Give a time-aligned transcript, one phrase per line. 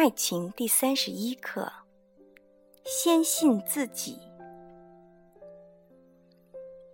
[0.00, 1.70] 爱情第三十一课：
[2.86, 4.18] 先信自己。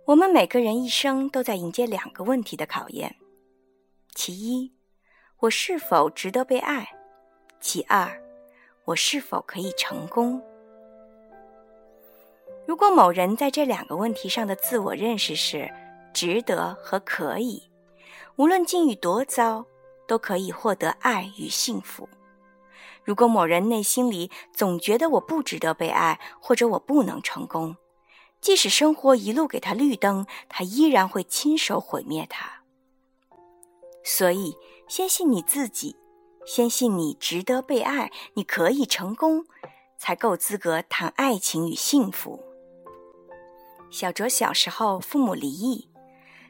[0.03, 3.15] 我们每个人一生都在迎接两个问题的考验：
[4.13, 4.73] 其一，
[5.37, 6.83] 我是否值得被爱；
[7.61, 8.21] 其二，
[8.83, 10.43] 我是否可以成功。
[12.65, 15.73] 如果某人在这两个问题上的自我认识是
[16.13, 17.63] 值得和可以，
[18.35, 19.65] 无论境遇多糟，
[20.05, 22.05] 都可以获得爱与幸福。
[23.07, 27.77] 如果某人内心里总觉得我不值得被爱，或者我不能成功，
[28.41, 32.63] 即使生活一路给他绿灯，他依然会亲手毁灭他。
[34.03, 34.57] 所以，
[34.89, 35.95] 先信你自己，
[36.45, 39.45] 先信你值得被爱，你可以成功，
[39.97, 42.43] 才够资格谈爱情与幸福。
[43.89, 45.89] 小卓小时候父母离异，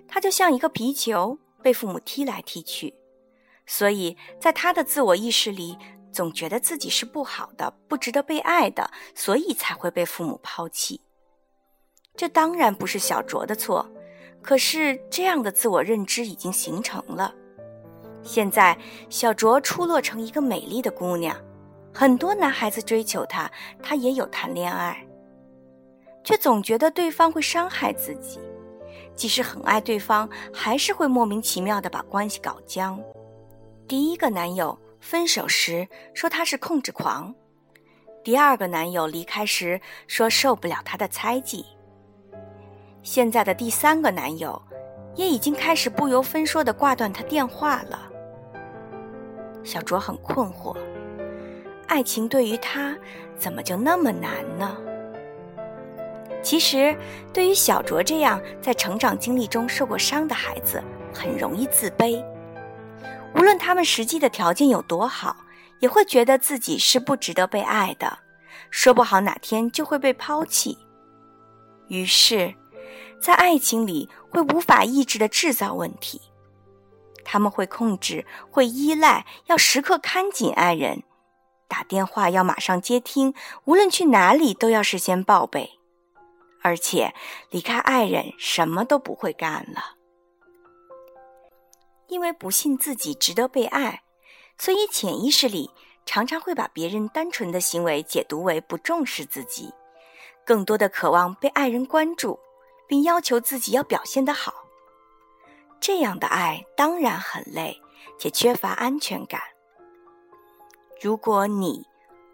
[0.07, 2.95] 他就像一个皮球，被父母踢来踢去，
[3.67, 5.77] 所以在他的自我意识里。
[6.17, 10.99] 总觉得自己是不好的，不值得被爱的，所以才会被父母抛弃。
[12.15, 13.87] 这当然不是小卓的错，
[14.41, 17.35] 可是这样的自我认知已经形成了。
[18.23, 18.75] 现在
[19.11, 21.37] 小卓出落成一个美丽的姑娘，
[21.93, 23.51] 很多男孩子追求她，
[23.83, 25.05] 她也有谈恋爱，
[26.23, 28.39] 却总觉得对方会伤害自己。
[29.13, 32.99] 即使很爱对方，还是会莫名其妙的把关系搞僵。
[33.87, 34.75] 第一个男友。
[35.09, 37.33] 分手时说他是控制狂，
[38.25, 41.65] 第二个男友离开时说受不了他的猜忌。
[43.03, 44.61] 现在的第三个男友，
[45.15, 48.11] 也已经开始不由分说的挂断他电话了。
[49.63, 50.75] 小卓很困惑，
[51.87, 52.93] 爱情对于他
[53.37, 54.75] 怎么就那么难呢？
[56.43, 56.93] 其实，
[57.31, 60.83] 对于小卓这样在成长经历中受过伤的孩子，
[61.13, 62.21] 很容易自卑。
[63.35, 65.35] 无论他们实际的条件有多好，
[65.79, 68.19] 也会觉得自己是不值得被爱的，
[68.69, 70.77] 说不好哪天就会被抛弃。
[71.87, 72.53] 于是，
[73.21, 76.21] 在爱情里会无法抑制的制造问题。
[77.23, 81.03] 他们会控制，会依赖，要时刻看紧爱人，
[81.67, 83.33] 打电话要马上接听，
[83.65, 85.71] 无论去哪里都要事先报备，
[86.61, 87.13] 而且
[87.49, 89.96] 离开爱人什么都不会干了。
[92.07, 94.03] 因为不信自己值得被爱，
[94.57, 95.69] 所以潜意识里
[96.05, 99.73] 常常会把别人单纯的行为解读为不重视自己，
[100.45, 102.39] 更多的渴望被爱人关注，
[102.87, 104.53] 并要求自己要表现得好。
[105.79, 107.79] 这样的爱当然很累，
[108.17, 109.41] 且缺乏安全感。
[111.01, 111.85] 如果你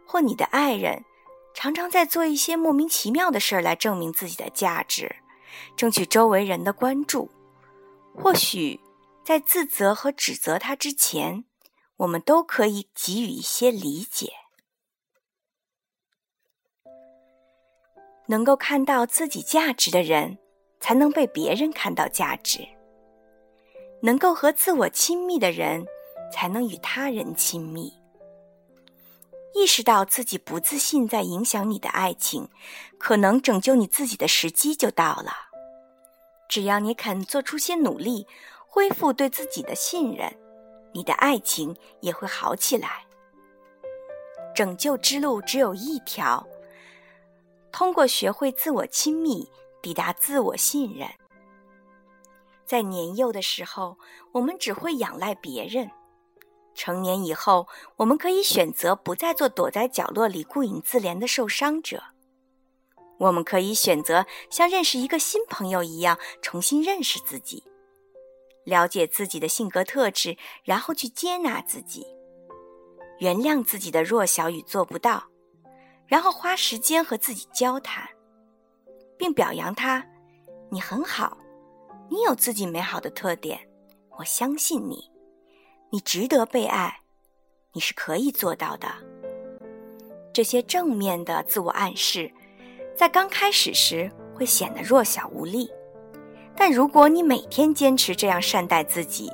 [0.05, 1.03] 或你的爱人
[1.53, 5.15] 常常在做一些莫名其妙的事儿来证明自己的价值，
[5.75, 7.31] 争取周围人的关注，
[8.15, 8.79] 或许。
[9.23, 11.45] 在自责和指责他之前，
[11.95, 14.33] 我们都可以给予一些理解。
[18.27, 20.37] 能够看到自己价值的人，
[20.81, 22.67] 才能被别人看到价值；
[24.01, 25.85] 能够和自我亲密的人，
[26.31, 27.93] 才能与他人亲密。
[29.55, 32.49] 意识到自己不自信在影响你的爱情，
[32.97, 35.31] 可能拯救你自己的时机就到了。
[36.49, 38.27] 只要你肯做出些努力。
[38.73, 40.35] 恢复对自己的信任，
[40.93, 43.05] 你的爱情也会好起来。
[44.55, 46.43] 拯救之路只有一条：
[47.71, 49.47] 通过学会自我亲密，
[49.79, 51.07] 抵达自我信任。
[52.65, 53.99] 在年幼的时候，
[54.31, 55.87] 我们只会仰赖别人；
[56.73, 57.67] 成年以后，
[57.97, 62.01] 我们可以选择不再做躲在角落里顾影自怜的受伤者。
[63.19, 67.63] 我们可以选择像认识一个新朋友一样，重新认识自己。
[68.63, 72.05] 了解自己的性格特质，然后去接纳自己，
[73.19, 75.23] 原谅自己的弱小与做不到，
[76.07, 78.07] 然后花时间和自己交谈，
[79.17, 80.05] 并表扬他
[80.71, 81.37] ：“你很好，
[82.09, 83.59] 你有自己美好的特点，
[84.17, 85.11] 我相信你，
[85.91, 87.01] 你值得被爱，
[87.73, 88.87] 你是可以做到的。”
[90.33, 92.31] 这些正面的自我暗示，
[92.95, 95.69] 在刚开始时会显得弱小无力。
[96.55, 99.31] 但如果你每天坚持这样善待自己，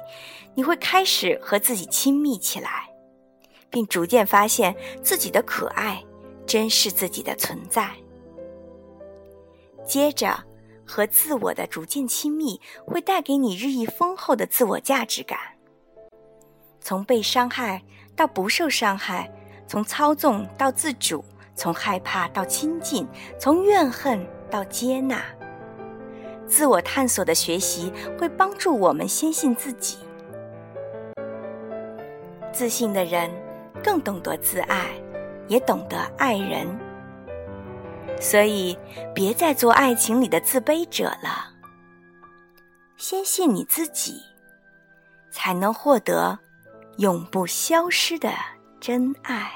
[0.56, 2.90] 你会开始和自己亲密起来，
[3.70, 6.04] 并逐渐发现自己的可爱，
[6.46, 7.90] 珍视自己的存在。
[9.86, 10.38] 接着，
[10.86, 15.38] 和自我的逐渐亲密会带给你日益丰厚的自我价值感。
[16.82, 17.84] 从被伤害
[18.16, 19.32] 到不受伤害，
[19.68, 21.24] 从操纵到自主，
[21.54, 23.08] 从害怕到亲近，
[23.40, 25.24] 从怨恨到接纳。
[26.50, 30.00] 自我探索的学习会帮助我们先信自己。
[32.52, 33.30] 自信的人
[33.84, 34.90] 更懂得自爱，
[35.48, 36.68] 也懂得爱人。
[38.20, 38.78] 所以，
[39.14, 41.54] 别再做爱情里的自卑者了。
[42.98, 44.20] 先信你自己，
[45.32, 46.38] 才能获得
[46.98, 48.30] 永不消失的
[48.82, 49.52] 真爱。